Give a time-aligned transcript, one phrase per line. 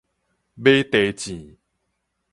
[0.57, 1.57] 馬蹄糋